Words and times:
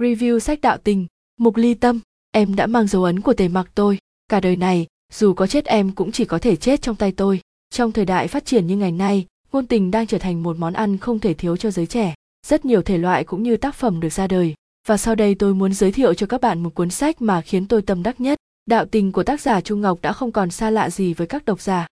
Review 0.00 0.38
sách 0.38 0.60
đạo 0.60 0.78
tình, 0.84 1.06
mục 1.36 1.56
ly 1.56 1.74
tâm, 1.74 2.00
em 2.30 2.54
đã 2.54 2.66
mang 2.66 2.86
dấu 2.86 3.04
ấn 3.04 3.20
của 3.20 3.32
tề 3.32 3.48
mặc 3.48 3.70
tôi. 3.74 3.98
Cả 4.28 4.40
đời 4.40 4.56
này, 4.56 4.86
dù 5.12 5.34
có 5.34 5.46
chết 5.46 5.64
em 5.64 5.92
cũng 5.92 6.12
chỉ 6.12 6.24
có 6.24 6.38
thể 6.38 6.56
chết 6.56 6.82
trong 6.82 6.96
tay 6.96 7.12
tôi. 7.12 7.40
Trong 7.70 7.92
thời 7.92 8.04
đại 8.04 8.28
phát 8.28 8.44
triển 8.44 8.66
như 8.66 8.76
ngày 8.76 8.92
nay, 8.92 9.26
ngôn 9.52 9.66
tình 9.66 9.90
đang 9.90 10.06
trở 10.06 10.18
thành 10.18 10.42
một 10.42 10.56
món 10.58 10.72
ăn 10.72 10.98
không 10.98 11.18
thể 11.18 11.34
thiếu 11.34 11.56
cho 11.56 11.70
giới 11.70 11.86
trẻ. 11.86 12.14
Rất 12.46 12.64
nhiều 12.64 12.82
thể 12.82 12.98
loại 12.98 13.24
cũng 13.24 13.42
như 13.42 13.56
tác 13.56 13.74
phẩm 13.74 14.00
được 14.00 14.12
ra 14.12 14.26
đời. 14.26 14.54
Và 14.86 14.96
sau 14.96 15.14
đây 15.14 15.34
tôi 15.34 15.54
muốn 15.54 15.74
giới 15.74 15.92
thiệu 15.92 16.14
cho 16.14 16.26
các 16.26 16.40
bạn 16.40 16.62
một 16.62 16.74
cuốn 16.74 16.90
sách 16.90 17.22
mà 17.22 17.40
khiến 17.40 17.66
tôi 17.66 17.82
tâm 17.82 18.02
đắc 18.02 18.20
nhất. 18.20 18.38
Đạo 18.66 18.86
tình 18.86 19.12
của 19.12 19.22
tác 19.22 19.40
giả 19.40 19.60
Trung 19.60 19.80
Ngọc 19.80 19.98
đã 20.02 20.12
không 20.12 20.32
còn 20.32 20.50
xa 20.50 20.70
lạ 20.70 20.90
gì 20.90 21.14
với 21.14 21.26
các 21.26 21.44
độc 21.44 21.60
giả. 21.60 21.86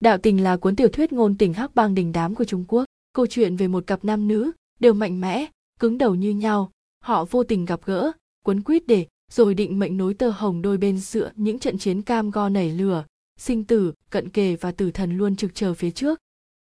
Đạo 0.00 0.18
tình 0.18 0.42
là 0.42 0.56
cuốn 0.56 0.76
tiểu 0.76 0.88
thuyết 0.88 1.12
ngôn 1.12 1.36
tình 1.38 1.52
hắc 1.52 1.74
bang 1.74 1.94
đình 1.94 2.12
đám 2.12 2.34
của 2.34 2.44
Trung 2.44 2.64
Quốc. 2.68 2.84
Câu 3.12 3.26
chuyện 3.26 3.56
về 3.56 3.68
một 3.68 3.86
cặp 3.86 4.04
nam 4.04 4.28
nữ, 4.28 4.50
đều 4.80 4.94
mạnh 4.94 5.20
mẽ, 5.20 5.46
cứng 5.80 5.98
đầu 5.98 6.14
như 6.14 6.30
nhau, 6.30 6.70
họ 7.00 7.24
vô 7.24 7.44
tình 7.44 7.64
gặp 7.64 7.80
gỡ, 7.84 8.12
quấn 8.44 8.62
quýt 8.62 8.86
để, 8.86 9.06
rồi 9.32 9.54
định 9.54 9.78
mệnh 9.78 9.96
nối 9.96 10.14
tơ 10.14 10.30
hồng 10.30 10.62
đôi 10.62 10.76
bên 10.78 10.98
dựa 10.98 11.30
những 11.34 11.58
trận 11.58 11.78
chiến 11.78 12.02
cam 12.02 12.30
go 12.30 12.48
nảy 12.48 12.70
lửa, 12.70 13.04
sinh 13.38 13.64
tử, 13.64 13.92
cận 14.10 14.28
kề 14.28 14.56
và 14.56 14.72
tử 14.72 14.90
thần 14.90 15.18
luôn 15.18 15.36
trực 15.36 15.54
chờ 15.54 15.74
phía 15.74 15.90
trước. 15.90 16.18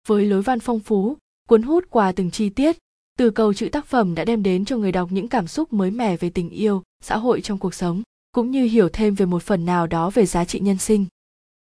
Với 0.08 0.26
lối 0.26 0.42
văn 0.42 0.60
phong 0.60 0.80
phú, 0.80 1.16
cuốn 1.48 1.62
hút 1.62 1.84
qua 1.90 2.12
từng 2.12 2.30
chi 2.30 2.48
tiết, 2.48 2.76
từ 3.18 3.30
cầu 3.30 3.54
chữ 3.54 3.68
tác 3.68 3.86
phẩm 3.86 4.14
đã 4.14 4.24
đem 4.24 4.42
đến 4.42 4.64
cho 4.64 4.76
người 4.76 4.92
đọc 4.92 5.12
những 5.12 5.28
cảm 5.28 5.46
xúc 5.46 5.72
mới 5.72 5.90
mẻ 5.90 6.16
về 6.16 6.30
tình 6.30 6.50
yêu, 6.50 6.82
xã 7.04 7.16
hội 7.16 7.40
trong 7.40 7.58
cuộc 7.58 7.74
sống, 7.74 8.02
cũng 8.32 8.50
như 8.50 8.64
hiểu 8.64 8.88
thêm 8.88 9.14
về 9.14 9.26
một 9.26 9.42
phần 9.42 9.66
nào 9.66 9.86
đó 9.86 10.10
về 10.10 10.26
giá 10.26 10.44
trị 10.44 10.60
nhân 10.60 10.78
sinh. 10.78 11.06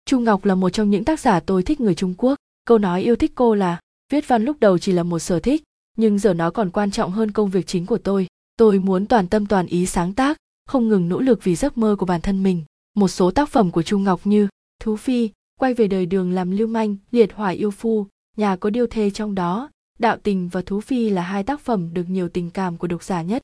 Trung 0.07 0.25
ngọc 0.25 0.45
là 0.45 0.55
một 0.55 0.71
trong 0.71 0.91
những 0.91 1.05
tác 1.05 1.21
giả 1.21 1.41
tôi 1.41 1.63
thích 1.63 1.81
người 1.81 1.95
trung 1.95 2.15
quốc. 2.19 2.39
Câu 2.65 2.79
nói 2.79 3.03
yêu 3.03 3.17
thích 3.17 3.33
cô 3.35 3.55
là, 3.55 3.81
viết 4.13 4.29
văn 4.29 4.45
lúc 4.45 4.57
đầu 4.61 4.79
chỉ 4.79 4.93
là 4.93 5.03
một 5.03 5.19
sở 5.19 5.41
thích, 5.41 5.63
nhưng 5.97 6.19
giờ 6.19 6.35
nó 6.35 6.51
còn 6.51 6.71
quan 6.71 6.91
trọng 6.91 7.11
hơn 7.11 7.31
công 7.31 7.51
việc 7.51 7.67
chính 7.67 7.87
của 7.87 7.99
tôi 7.99 8.27
tôi 8.57 8.79
muốn 8.79 9.07
toàn 9.07 9.29
tâm 9.29 9.47
toàn 9.47 9.67
ý 9.67 9.87
sáng 9.87 10.13
tác, 10.13 10.37
không 10.67 10.89
ngừng 10.89 11.09
nỗ 11.09 11.21
lực 11.21 11.45
vì 11.45 11.55
giấc 11.55 11.79
mơ 11.79 11.97
của 11.99 12.07
bản 12.07 12.21
thân 12.21 12.43
mình. 12.43 12.65
Một 12.97 13.09
số 13.09 13.31
tác 13.31 13.49
phẩm 13.49 13.71
của 13.71 13.83
trung 13.83 14.05
ngọc 14.05 14.21
như 14.25 14.49
thú 14.81 14.97
phi, 14.97 15.31
quay 15.61 15.75
về 15.75 15.89
đời 15.89 16.07
đường 16.07 16.33
làm 16.33 16.51
lưu 16.51 16.67
manh, 16.67 16.97
liệt 17.11 17.33
hỏa 17.33 17.49
yêu 17.49 17.71
phu, 17.71 18.07
nhà 18.37 18.57
có 18.57 18.71
điêu 18.71 18.87
thê 18.87 19.11
trong 19.11 19.35
đó, 19.35 19.71
đạo 19.99 20.17
tình 20.23 20.49
và 20.49 20.63
thú 20.63 20.81
phi 20.81 21.11
là 21.11 21.23
hai 21.23 21.43
tác 21.43 21.61
phẩm 21.61 21.95
được 21.95 22.09
nhiều 22.09 22.29
tình 22.29 22.51
cảm 22.51 22.77
của 22.77 22.87
độc 22.87 23.03
giả 23.03 23.23
nhất. 23.23 23.43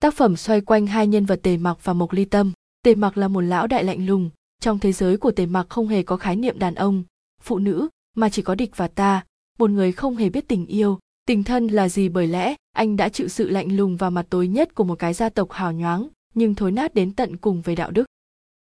Tác 0.00 0.14
phẩm 0.14 0.36
xoay 0.36 0.60
quanh 0.60 0.86
hai 0.86 1.06
nhân 1.06 1.26
vật 1.26 1.40
tề 1.42 1.56
mặc 1.56 1.78
và 1.82 1.92
mộc 1.92 2.12
ly 2.12 2.24
tâm. 2.24 2.52
Tề 2.84 2.94
mặc 2.94 3.16
là 3.16 3.28
một 3.28 3.40
lão 3.40 3.66
đại 3.66 3.84
lạnh 3.84 4.06
lùng. 4.06 4.30
Trong 4.60 4.78
thế 4.78 4.92
giới 4.92 5.16
của 5.16 5.30
tề 5.30 5.46
mặc 5.46 5.66
không 5.68 5.88
hề 5.88 6.02
có 6.02 6.16
khái 6.16 6.36
niệm 6.36 6.58
đàn 6.58 6.74
ông, 6.74 7.02
phụ 7.42 7.58
nữ, 7.58 7.88
mà 8.16 8.28
chỉ 8.28 8.42
có 8.42 8.54
địch 8.54 8.76
và 8.76 8.88
ta, 8.88 9.24
một 9.58 9.70
người 9.70 9.92
không 9.92 10.16
hề 10.16 10.30
biết 10.30 10.48
tình 10.48 10.66
yêu 10.66 10.98
tình 11.26 11.44
thân 11.44 11.66
là 11.66 11.88
gì 11.88 12.08
bởi 12.08 12.26
lẽ 12.26 12.54
anh 12.72 12.96
đã 12.96 13.08
chịu 13.08 13.28
sự 13.28 13.48
lạnh 13.48 13.76
lùng 13.76 13.96
và 13.96 14.10
mặt 14.10 14.26
tối 14.30 14.48
nhất 14.48 14.74
của 14.74 14.84
một 14.84 14.98
cái 14.98 15.14
gia 15.14 15.28
tộc 15.28 15.52
hào 15.52 15.72
nhoáng, 15.72 16.08
nhưng 16.34 16.54
thối 16.54 16.72
nát 16.72 16.94
đến 16.94 17.12
tận 17.12 17.36
cùng 17.36 17.62
về 17.62 17.74
đạo 17.74 17.90
đức. 17.90 18.04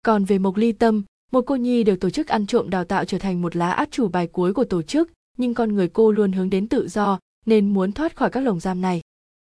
Còn 0.05 0.25
về 0.25 0.39
mộc 0.39 0.57
ly 0.57 0.71
tâm, 0.71 1.03
một 1.31 1.41
cô 1.47 1.55
nhi 1.55 1.83
được 1.83 1.95
tổ 1.95 2.09
chức 2.09 2.27
ăn 2.27 2.47
trộm 2.47 2.69
đào 2.69 2.83
tạo 2.83 3.05
trở 3.05 3.17
thành 3.17 3.41
một 3.41 3.55
lá 3.55 3.71
át 3.71 3.91
chủ 3.91 4.07
bài 4.07 4.27
cuối 4.27 4.53
của 4.53 4.63
tổ 4.63 4.81
chức, 4.81 5.11
nhưng 5.37 5.53
con 5.53 5.75
người 5.75 5.87
cô 5.87 6.11
luôn 6.11 6.31
hướng 6.31 6.49
đến 6.49 6.67
tự 6.67 6.87
do, 6.87 7.19
nên 7.45 7.73
muốn 7.73 7.91
thoát 7.91 8.15
khỏi 8.15 8.29
các 8.29 8.39
lồng 8.39 8.59
giam 8.59 8.81
này. 8.81 9.01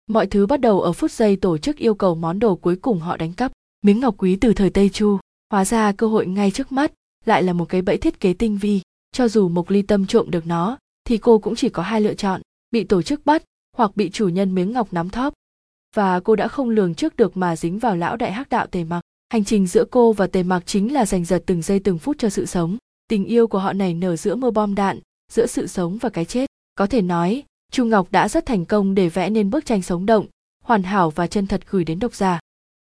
Mọi 0.07 0.27
thứ 0.27 0.47
bắt 0.47 0.61
đầu 0.61 0.81
ở 0.81 0.93
phút 0.93 1.11
giây 1.11 1.37
tổ 1.37 1.59
chức 1.59 1.77
yêu 1.77 1.95
cầu 1.95 2.15
món 2.15 2.39
đồ 2.39 2.57
cuối 2.57 2.77
cùng 2.77 3.01
họ 3.01 3.17
đánh 3.17 3.33
cắp, 3.33 3.53
miếng 3.83 4.01
ngọc 4.01 4.15
quý 4.19 4.37
từ 4.37 4.53
thời 4.53 4.71
tây 4.71 4.89
chu. 4.89 5.19
Hóa 5.51 5.65
ra 5.65 5.93
cơ 5.93 6.07
hội 6.07 6.27
ngay 6.27 6.51
trước 6.51 6.73
mắt 6.73 6.93
lại 7.25 7.43
là 7.43 7.53
một 7.53 7.69
cái 7.69 7.83
bẫy 7.83 7.99
thiết 7.99 8.21
kế 8.21 8.33
tinh 8.33 8.59
vi. 8.59 8.81
Cho 9.13 9.29
dù 9.29 9.49
mộc 9.49 9.71
ly 9.71 9.83
tâm 9.83 10.07
trộm 10.07 10.31
được 10.31 10.47
nó, 10.47 10.79
thì 11.05 11.19
cô 11.19 11.39
cũng 11.39 11.55
chỉ 11.55 11.69
có 11.69 11.83
hai 11.83 12.01
lựa 12.01 12.15
chọn 12.15 12.41
bị 12.71 12.85
tổ 12.85 13.03
chức 13.03 13.27
bắt 13.27 13.43
hoặc 13.77 13.97
bị 13.97 14.11
chủ 14.11 14.29
nhân 14.29 14.55
miếng 14.55 14.73
ngọc 14.73 14.93
nắm 14.93 15.11
thóp. 15.11 15.35
Và 15.97 16.21
cô 16.21 16.37
đã 16.37 16.49
không 16.49 16.71
lường 16.71 16.95
trước 16.95 17.17
được 17.17 17.37
mà 17.37 17.57
dính 17.57 17.79
vào 17.79 17.97
lão 17.97 18.17
đại 18.17 18.33
hắc 18.33 18.49
đạo 18.49 18.67
tề 18.67 18.85
mặc. 18.85 19.01
Hành 19.33 19.45
trình 19.45 19.67
giữa 19.67 19.85
cô 19.91 20.13
và 20.13 20.27
tề 20.27 20.43
mặc 20.43 20.63
chính 20.67 20.93
là 20.93 21.07
giành 21.07 21.25
giật 21.25 21.43
từng 21.47 21.63
giây 21.63 21.81
từng 21.81 21.99
phút 21.99 22.19
cho 22.19 22.29
sự 22.29 22.47
sống. 22.47 22.77
Tình 23.09 23.25
yêu 23.25 23.47
của 23.47 23.59
họ 23.59 23.73
này 23.73 23.95
nở 23.95 24.17
giữa 24.17 24.35
mưa 24.35 24.51
bom 24.51 24.75
đạn, 24.75 24.99
giữa 25.33 25.47
sự 25.47 25.67
sống 25.67 25.99
và 25.99 26.09
cái 26.09 26.25
chết. 26.25 26.51
Có 26.75 26.87
thể 26.87 27.03
nói, 27.03 27.45
chu 27.73 27.85
ngọc 27.85 28.09
đã 28.11 28.29
rất 28.29 28.47
thành 28.47 28.65
công 28.65 28.95
để 28.95 29.09
vẽ 29.09 29.31
nên 29.31 29.51
bức 29.51 29.67
tranh 29.67 29.83
sống 29.83 30.07
động, 30.07 30.27
hoàn 30.65 30.83
hảo 30.83 31.11
và 31.11 31.27
chân 31.27 31.47
thật 31.47 31.63
gửi 31.71 31.85
đến 31.85 31.99
độc 31.99 32.15
giả. 32.15 32.41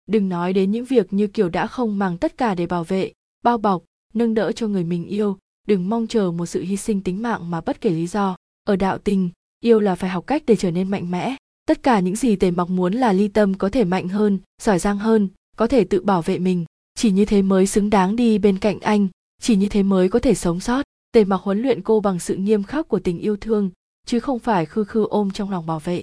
Đừng 0.07 0.29
nói 0.29 0.53
đến 0.53 0.71
những 0.71 0.85
việc 0.85 1.13
như 1.13 1.27
kiểu 1.27 1.49
đã 1.49 1.67
không 1.67 1.99
mang 1.99 2.19
tất 2.19 2.37
cả 2.37 2.55
để 2.55 2.67
bảo 2.67 2.85
vệ, 2.85 3.13
bao 3.43 3.59
bọc, 3.59 3.83
nâng 4.15 4.35
đỡ 4.35 4.53
cho 4.53 4.69
người 4.69 4.85
mình 4.85 5.05
yêu. 5.05 5.39
Đừng 5.67 5.89
mong 5.89 6.07
chờ 6.07 6.31
một 6.31 6.47
sự 6.47 6.63
hy 6.63 6.77
sinh 6.77 7.03
tính 7.03 7.23
mạng 7.23 7.51
mà 7.51 7.61
bất 7.61 7.81
kể 7.81 7.91
lý 7.91 8.07
do. 8.07 8.37
Ở 8.65 8.77
đạo 8.77 8.99
tình 8.99 9.31
yêu 9.61 9.81
là 9.81 9.95
phải 9.95 10.11
học 10.11 10.27
cách 10.27 10.43
để 10.47 10.57
trở 10.57 10.71
nên 10.71 10.89
mạnh 10.89 11.11
mẽ. 11.11 11.37
Tất 11.67 11.83
cả 11.83 12.01
những 12.01 12.17
gì 12.17 12.37
tề 12.37 12.51
mặc 12.51 12.71
muốn 12.71 12.93
là 12.93 13.13
ly 13.13 13.29
tâm 13.29 13.55
có 13.55 13.69
thể 13.69 13.85
mạnh 13.85 14.09
hơn, 14.09 14.39
giỏi 14.63 14.79
giang 14.79 14.99
hơn, 14.99 15.29
có 15.57 15.67
thể 15.67 15.85
tự 15.85 16.01
bảo 16.01 16.23
vệ 16.23 16.39
mình. 16.39 16.65
Chỉ 16.95 17.11
như 17.11 17.25
thế 17.25 17.43
mới 17.43 17.67
xứng 17.67 17.91
đáng 17.91 18.17
đi 18.17 18.39
bên 18.39 18.59
cạnh 18.59 18.81
anh. 18.81 19.09
Chỉ 19.43 19.57
như 19.57 19.69
thế 19.69 19.83
mới 19.83 20.09
có 20.09 20.19
thể 20.19 20.35
sống 20.35 20.61
sót. 20.61 20.83
Tề 21.13 21.25
mặc 21.25 21.41
huấn 21.43 21.63
luyện 21.63 21.83
cô 21.83 22.01
bằng 22.01 22.19
sự 22.19 22.37
nghiêm 22.37 22.65
khắc 22.65 22.89
của 22.89 22.99
tình 22.99 23.19
yêu 23.19 23.37
thương, 23.37 23.71
chứ 24.07 24.21
không 24.21 24.39
phải 24.39 24.67
khư 24.67 24.85
khư 24.85 25.05
ôm 25.05 25.31
trong 25.31 25.51
lòng 25.51 25.67
bảo 25.67 25.79
vệ. 25.79 26.03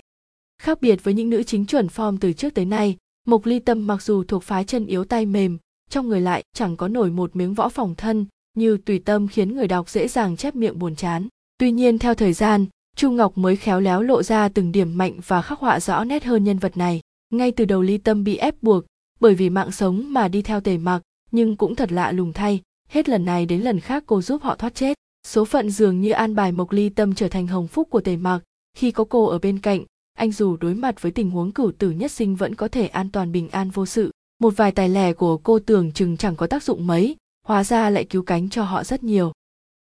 Khác 0.61 0.81
biệt 0.81 1.03
với 1.03 1.13
những 1.13 1.29
nữ 1.29 1.43
chính 1.43 1.65
chuẩn 1.65 1.87
form 1.87 2.17
từ 2.21 2.33
trước 2.33 2.53
tới 2.53 2.65
nay, 2.65 2.97
mộc 3.27 3.45
ly 3.45 3.59
tâm 3.59 3.87
mặc 3.87 4.01
dù 4.01 4.23
thuộc 4.23 4.43
phái 4.43 4.63
chân 4.63 4.85
yếu 4.85 5.05
tay 5.05 5.25
mềm, 5.25 5.57
trong 5.89 6.09
người 6.09 6.21
lại 6.21 6.43
chẳng 6.53 6.77
có 6.77 6.87
nổi 6.87 7.09
một 7.09 7.35
miếng 7.35 7.53
võ 7.53 7.69
phòng 7.69 7.95
thân, 7.95 8.25
như 8.57 8.77
tùy 8.77 8.99
tâm 8.99 9.27
khiến 9.27 9.55
người 9.55 9.67
đọc 9.67 9.89
dễ 9.89 10.07
dàng 10.07 10.37
chép 10.37 10.55
miệng 10.55 10.79
buồn 10.79 10.95
chán. 10.95 11.27
Tuy 11.57 11.71
nhiên, 11.71 11.99
theo 11.99 12.13
thời 12.13 12.33
gian 12.33 12.65
Chu 12.95 13.11
Ngọc 13.11 13.37
mới 13.37 13.55
khéo 13.55 13.79
léo 13.79 14.01
lộ 14.01 14.23
ra 14.23 14.49
từng 14.49 14.71
điểm 14.71 14.97
mạnh 14.97 15.19
và 15.27 15.41
khắc 15.41 15.59
họa 15.59 15.79
rõ 15.79 16.03
nét 16.03 16.23
hơn 16.23 16.43
nhân 16.43 16.57
vật 16.57 16.77
này. 16.77 17.01
Ngay 17.33 17.51
từ 17.51 17.65
đầu 17.65 17.81
Ly 17.81 17.97
Tâm 17.97 18.23
bị 18.23 18.37
ép 18.37 18.63
buộc, 18.63 18.85
bởi 19.19 19.35
vì 19.35 19.49
mạng 19.49 19.71
sống 19.71 20.13
mà 20.13 20.27
đi 20.27 20.41
theo 20.41 20.61
tề 20.61 20.77
mặc, 20.77 21.01
nhưng 21.31 21.55
cũng 21.55 21.75
thật 21.75 21.91
lạ 21.91 22.11
lùng 22.11 22.33
thay, 22.33 22.61
hết 22.89 23.09
lần 23.09 23.25
này 23.25 23.45
đến 23.45 23.61
lần 23.61 23.79
khác 23.79 24.03
cô 24.05 24.21
giúp 24.21 24.41
họ 24.41 24.55
thoát 24.55 24.75
chết. 24.75 24.97
Số 25.27 25.45
phận 25.45 25.69
dường 25.69 26.01
như 26.01 26.11
an 26.11 26.35
bài 26.35 26.51
Mộc 26.51 26.71
Ly 26.71 26.89
Tâm 26.89 27.15
trở 27.15 27.27
thành 27.27 27.47
hồng 27.47 27.67
phúc 27.67 27.87
của 27.89 28.01
tề 28.01 28.17
mặc, 28.17 28.39
khi 28.77 28.91
có 28.91 29.03
cô 29.03 29.25
ở 29.25 29.39
bên 29.39 29.59
cạnh, 29.59 29.83
anh 30.17 30.31
dù 30.31 30.57
đối 30.57 30.73
mặt 30.73 31.01
với 31.01 31.11
tình 31.11 31.31
huống 31.31 31.51
cửu 31.51 31.71
tử 31.71 31.91
nhất 31.91 32.11
sinh 32.11 32.35
vẫn 32.35 32.55
có 32.55 32.67
thể 32.67 32.87
an 32.87 33.11
toàn 33.11 33.31
bình 33.31 33.49
an 33.49 33.69
vô 33.69 33.85
sự. 33.85 34.11
Một 34.39 34.53
vài 34.57 34.71
tài 34.71 34.89
lẻ 34.89 35.13
của 35.13 35.37
cô 35.37 35.59
tưởng 35.59 35.91
chừng 35.91 36.17
chẳng 36.17 36.35
có 36.35 36.47
tác 36.47 36.63
dụng 36.63 36.87
mấy, 36.87 37.15
hóa 37.45 37.63
ra 37.63 37.89
lại 37.89 38.03
cứu 38.03 38.23
cánh 38.23 38.49
cho 38.49 38.63
họ 38.63 38.83
rất 38.83 39.03
nhiều. 39.03 39.31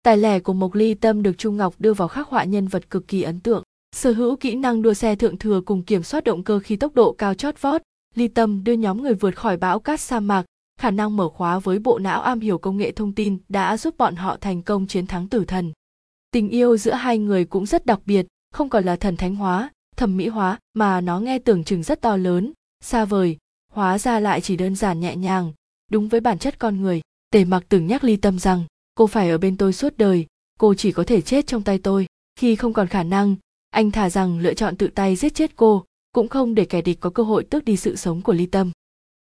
Tài 0.07 0.17
lẻ 0.17 0.39
của 0.39 0.53
Mộc 0.53 0.73
Ly 0.75 0.93
Tâm 0.93 1.23
được 1.23 1.37
Trung 1.37 1.57
Ngọc 1.57 1.75
đưa 1.79 1.93
vào 1.93 2.07
khắc 2.07 2.27
họa 2.27 2.43
nhân 2.43 2.67
vật 2.67 2.89
cực 2.89 3.07
kỳ 3.07 3.21
ấn 3.21 3.39
tượng. 3.39 3.63
Sở 3.95 4.11
hữu 4.11 4.35
kỹ 4.35 4.55
năng 4.55 4.81
đua 4.81 4.93
xe 4.93 5.15
thượng 5.15 5.37
thừa 5.37 5.61
cùng 5.61 5.83
kiểm 5.83 6.03
soát 6.03 6.23
động 6.23 6.43
cơ 6.43 6.59
khi 6.59 6.75
tốc 6.75 6.95
độ 6.95 7.11
cao 7.11 7.33
chót 7.33 7.61
vót, 7.61 7.81
Ly 8.15 8.27
Tâm 8.27 8.63
đưa 8.63 8.73
nhóm 8.73 9.01
người 9.01 9.13
vượt 9.13 9.35
khỏi 9.35 9.57
bão 9.57 9.79
cát 9.79 9.99
sa 9.99 10.19
mạc, 10.19 10.45
khả 10.79 10.91
năng 10.91 11.17
mở 11.17 11.29
khóa 11.29 11.59
với 11.59 11.79
bộ 11.79 11.99
não 11.99 12.21
am 12.21 12.39
hiểu 12.39 12.57
công 12.57 12.77
nghệ 12.77 12.91
thông 12.91 13.13
tin 13.13 13.37
đã 13.49 13.77
giúp 13.77 13.97
bọn 13.97 14.15
họ 14.15 14.37
thành 14.41 14.63
công 14.63 14.87
chiến 14.87 15.07
thắng 15.07 15.27
tử 15.27 15.45
thần. 15.45 15.71
Tình 16.31 16.49
yêu 16.49 16.77
giữa 16.77 16.93
hai 16.93 17.17
người 17.17 17.45
cũng 17.45 17.65
rất 17.65 17.85
đặc 17.85 17.99
biệt, 18.05 18.25
không 18.53 18.69
còn 18.69 18.83
là 18.83 18.95
thần 18.95 19.17
thánh 19.17 19.35
hóa, 19.35 19.69
thẩm 19.97 20.17
mỹ 20.17 20.27
hóa 20.27 20.59
mà 20.73 21.01
nó 21.01 21.19
nghe 21.19 21.39
tưởng 21.39 21.63
chừng 21.63 21.83
rất 21.83 22.01
to 22.01 22.17
lớn, 22.17 22.53
xa 22.83 23.05
vời, 23.05 23.37
hóa 23.73 23.99
ra 23.99 24.19
lại 24.19 24.41
chỉ 24.41 24.55
đơn 24.55 24.75
giản 24.75 24.99
nhẹ 24.99 25.15
nhàng, 25.15 25.53
đúng 25.91 26.07
với 26.07 26.19
bản 26.19 26.39
chất 26.39 26.59
con 26.59 26.81
người. 26.81 27.01
Tề 27.31 27.45
mặc 27.45 27.63
từng 27.69 27.87
nhắc 27.87 28.03
ly 28.03 28.17
tâm 28.17 28.39
rằng 28.39 28.63
cô 28.97 29.07
phải 29.07 29.29
ở 29.29 29.37
bên 29.37 29.57
tôi 29.57 29.73
suốt 29.73 29.97
đời, 29.97 30.25
cô 30.59 30.73
chỉ 30.73 30.91
có 30.91 31.03
thể 31.03 31.21
chết 31.21 31.47
trong 31.47 31.63
tay 31.63 31.77
tôi. 31.77 32.07
Khi 32.39 32.55
không 32.55 32.73
còn 32.73 32.87
khả 32.87 33.03
năng, 33.03 33.35
anh 33.69 33.91
thả 33.91 34.09
rằng 34.09 34.39
lựa 34.39 34.53
chọn 34.53 34.75
tự 34.75 34.87
tay 34.87 35.15
giết 35.15 35.35
chết 35.35 35.55
cô, 35.55 35.85
cũng 36.11 36.27
không 36.27 36.55
để 36.55 36.65
kẻ 36.65 36.81
địch 36.81 36.99
có 36.99 37.09
cơ 37.09 37.23
hội 37.23 37.43
tước 37.43 37.65
đi 37.65 37.77
sự 37.77 37.95
sống 37.95 38.21
của 38.21 38.33
ly 38.33 38.45
tâm. 38.45 38.71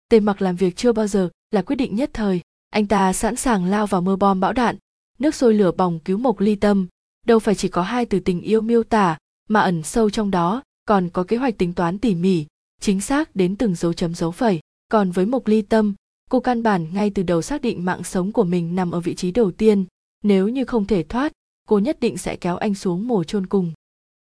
Tề 0.08 0.20
mặc 0.20 0.42
làm 0.42 0.56
việc 0.56 0.76
chưa 0.76 0.92
bao 0.92 1.06
giờ 1.06 1.28
là 1.50 1.62
quyết 1.62 1.76
định 1.76 1.96
nhất 1.96 2.10
thời. 2.12 2.40
Anh 2.70 2.86
ta 2.86 3.12
sẵn 3.12 3.36
sàng 3.36 3.64
lao 3.64 3.86
vào 3.86 4.00
mưa 4.00 4.16
bom 4.16 4.40
bão 4.40 4.52
đạn, 4.52 4.76
nước 5.18 5.34
sôi 5.34 5.54
lửa 5.54 5.72
bỏng 5.72 6.00
cứu 6.00 6.18
mộc 6.18 6.40
ly 6.40 6.56
tâm. 6.56 6.86
Đâu 7.26 7.38
phải 7.38 7.54
chỉ 7.54 7.68
có 7.68 7.82
hai 7.82 8.06
từ 8.06 8.20
tình 8.20 8.40
yêu 8.40 8.60
miêu 8.60 8.82
tả, 8.82 9.18
mà 9.48 9.60
ẩn 9.60 9.82
sâu 9.82 10.10
trong 10.10 10.30
đó 10.30 10.62
còn 10.84 11.08
có 11.10 11.24
kế 11.24 11.36
hoạch 11.36 11.58
tính 11.58 11.72
toán 11.72 11.98
tỉ 11.98 12.14
mỉ, 12.14 12.46
chính 12.80 13.00
xác 13.00 13.36
đến 13.36 13.56
từng 13.56 13.74
dấu 13.74 13.92
chấm 13.92 14.14
dấu 14.14 14.30
phẩy. 14.30 14.60
Còn 14.88 15.10
với 15.10 15.26
mộc 15.26 15.46
ly 15.46 15.62
tâm 15.62 15.94
cô 16.30 16.40
căn 16.40 16.62
bản 16.62 16.86
ngay 16.94 17.10
từ 17.10 17.22
đầu 17.22 17.42
xác 17.42 17.62
định 17.62 17.84
mạng 17.84 18.04
sống 18.04 18.32
của 18.32 18.44
mình 18.44 18.74
nằm 18.74 18.90
ở 18.90 19.00
vị 19.00 19.14
trí 19.14 19.30
đầu 19.30 19.50
tiên. 19.50 19.84
Nếu 20.22 20.48
như 20.48 20.64
không 20.64 20.86
thể 20.86 21.02
thoát, 21.02 21.32
cô 21.68 21.78
nhất 21.78 22.00
định 22.00 22.16
sẽ 22.16 22.36
kéo 22.36 22.56
anh 22.56 22.74
xuống 22.74 23.08
mồ 23.08 23.24
chôn 23.24 23.46
cùng. 23.46 23.72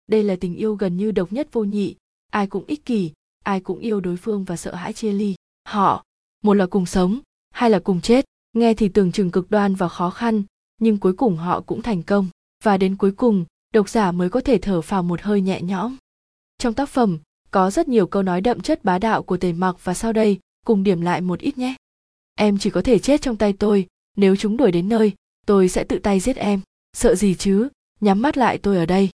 Đây 0.06 0.23
là 0.23 0.37
tình 0.41 0.55
yêu 0.56 0.75
gần 0.75 0.97
như 0.97 1.11
độc 1.11 1.33
nhất 1.33 1.49
vô 1.53 1.65
nhị. 1.65 1.95
Ai 2.33 2.47
cũng 2.47 2.65
ích 2.67 2.85
kỷ, 2.85 3.12
ai 3.45 3.61
cũng 3.61 3.79
yêu 3.79 4.00
đối 4.00 4.17
phương 4.17 4.45
và 4.45 4.56
sợ 4.56 4.75
hãi 4.75 4.93
chia 4.93 5.12
ly. 5.12 5.35
Họ, 5.69 6.05
một 6.45 6.55
là 6.55 6.67
cùng 6.67 6.87
sống, 6.87 7.21
hai 7.50 7.71
là 7.71 7.79
cùng 7.79 8.01
chết. 8.01 8.25
Nghe 8.53 8.75
thì 8.75 8.89
tưởng 8.89 9.12
chừng 9.12 9.31
cực 9.31 9.51
đoan 9.51 9.75
và 9.75 9.89
khó 9.89 10.11
khăn, 10.11 10.43
nhưng 10.81 10.99
cuối 10.99 11.12
cùng 11.12 11.37
họ 11.37 11.61
cũng 11.61 11.83
thành 11.83 12.03
công. 12.03 12.29
Và 12.65 12.77
đến 12.77 12.97
cuối 12.97 13.12
cùng, 13.12 13.44
độc 13.75 13.89
giả 13.89 14.12
mới 14.12 14.31
có 14.31 14.41
thể 14.41 14.59
thở 14.59 14.81
phào 14.81 15.03
một 15.03 15.23
hơi 15.23 15.41
nhẹ 15.41 15.62
nhõm. 15.62 15.97
Trong 16.59 16.75
tác 16.75 16.89
phẩm, 16.89 17.19
có 17.51 17.71
rất 17.71 17.89
nhiều 17.89 18.06
câu 18.06 18.23
nói 18.23 18.41
đậm 18.41 18.61
chất 18.61 18.85
bá 18.85 18.99
đạo 18.99 19.23
của 19.23 19.37
tề 19.37 19.53
mặc 19.53 19.77
và 19.85 19.94
sau 19.94 20.12
đây, 20.12 20.39
cùng 20.67 20.83
điểm 20.83 21.01
lại 21.01 21.21
một 21.21 21.41
ít 21.41 21.59
nhé 21.59 21.75
em 22.38 22.58
chỉ 22.58 22.70
có 22.70 22.82
thể 22.82 22.99
chết 22.99 23.23
trong 23.23 23.37
tay 23.37 23.52
tôi. 23.52 23.87
Nếu 24.17 24.37
chúng 24.37 24.56
đuổi 24.56 24.73
đến 24.73 24.88
nơi, 24.88 25.12
tôi 25.46 25.69
sẽ 25.69 25.85
tự 25.85 25.99
tay 25.99 26.20
giết 26.20 26.37
em. 26.37 26.61
Sợ 26.93 27.14
gì 27.14 27.35
chứ? 27.35 27.69
Nhắm 28.00 28.23
mắt 28.23 28.37
lại 28.37 28.58
tôi 28.58 28.76
ở 28.76 28.87
đây. 28.87 29.11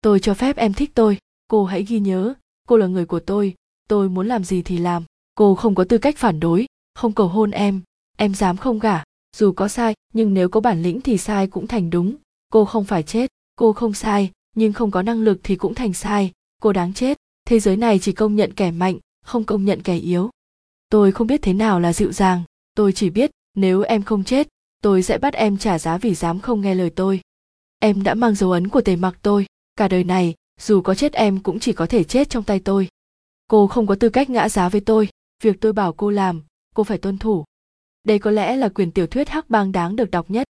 Tôi 0.00 0.20
cho 0.20 0.34
phép 0.34 0.56
em 0.56 0.72
thích 0.72 0.90
tôi. 0.94 1.18
Cô 1.48 1.64
hãy 1.64 1.82
ghi 1.82 2.00
nhớ. 2.00 2.34
Cô 2.68 2.76
là 2.76 2.86
người 2.86 3.06
của 3.06 3.20
tôi. 3.20 3.54
Tôi 3.88 4.08
muốn 4.08 4.26
làm 4.26 4.44
gì 4.44 4.62
thì 4.62 4.78
làm. 4.78 5.04
Cô 5.34 5.54
không 5.54 5.74
có 5.74 5.84
tư 5.84 5.98
cách 5.98 6.16
phản 6.18 6.40
đối. 6.40 6.66
Không 6.94 7.12
cầu 7.12 7.28
hôn 7.28 7.50
em. 7.50 7.80
Em 8.16 8.34
dám 8.34 8.56
không 8.56 8.78
gả. 8.78 9.02
Dù 9.36 9.52
có 9.52 9.68
sai, 9.68 9.94
nhưng 10.12 10.34
nếu 10.34 10.48
có 10.48 10.60
bản 10.60 10.82
lĩnh 10.82 11.00
thì 11.00 11.18
sai 11.18 11.46
cũng 11.46 11.66
thành 11.66 11.90
đúng. 11.90 12.16
Cô 12.52 12.64
không 12.64 12.84
phải 12.84 13.02
chết. 13.02 13.30
Cô 13.56 13.72
không 13.72 13.94
sai, 13.94 14.30
nhưng 14.56 14.72
không 14.72 14.90
có 14.90 15.02
năng 15.02 15.22
lực 15.22 15.40
thì 15.42 15.56
cũng 15.56 15.74
thành 15.74 15.92
sai. 15.92 16.32
Cô 16.62 16.72
đáng 16.72 16.94
chết. 16.94 17.16
Thế 17.44 17.60
giới 17.60 17.76
này 17.76 17.98
chỉ 17.98 18.12
công 18.12 18.36
nhận 18.36 18.52
kẻ 18.54 18.70
mạnh, 18.70 18.98
không 19.24 19.44
công 19.44 19.64
nhận 19.64 19.82
kẻ 19.82 19.96
yếu. 19.96 20.30
Tôi 20.90 21.12
không 21.12 21.26
biết 21.26 21.42
thế 21.42 21.52
nào 21.52 21.80
là 21.80 21.92
dịu 21.92 22.12
dàng 22.12 22.42
tôi 22.80 22.92
chỉ 22.92 23.10
biết, 23.10 23.30
nếu 23.54 23.82
em 23.82 24.02
không 24.02 24.24
chết, 24.24 24.48
tôi 24.82 25.02
sẽ 25.02 25.18
bắt 25.18 25.34
em 25.34 25.58
trả 25.58 25.78
giá 25.78 25.98
vì 25.98 26.14
dám 26.14 26.40
không 26.40 26.60
nghe 26.60 26.74
lời 26.74 26.90
tôi. 26.90 27.20
Em 27.78 28.02
đã 28.02 28.14
mang 28.14 28.34
dấu 28.34 28.52
ấn 28.52 28.68
của 28.68 28.80
tề 28.80 28.96
mặc 28.96 29.18
tôi. 29.22 29.46
Cả 29.76 29.88
đời 29.88 30.04
này, 30.04 30.34
dù 30.60 30.80
có 30.80 30.94
chết 30.94 31.12
em 31.12 31.40
cũng 31.42 31.58
chỉ 31.58 31.72
có 31.72 31.86
thể 31.86 32.04
chết 32.04 32.30
trong 32.30 32.44
tay 32.44 32.60
tôi. 32.60 32.88
Cô 33.48 33.66
không 33.66 33.86
có 33.86 33.94
tư 33.94 34.08
cách 34.08 34.30
ngã 34.30 34.48
giá 34.48 34.68
với 34.68 34.80
tôi. 34.80 35.08
Việc 35.42 35.60
tôi 35.60 35.72
bảo 35.72 35.92
cô 35.92 36.10
làm, 36.10 36.42
cô 36.74 36.84
phải 36.84 36.98
tuân 36.98 37.18
thủ. 37.18 37.44
Đây 38.04 38.18
có 38.18 38.30
lẽ 38.30 38.56
là 38.56 38.68
quyền 38.68 38.90
tiểu 38.90 39.06
thuyết 39.06 39.28
hắc 39.28 39.50
bang 39.50 39.72
đáng 39.72 39.96
được 39.96 40.10
đọc 40.10 40.30
nhất. 40.30 40.46